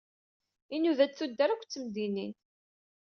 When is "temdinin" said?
1.69-2.33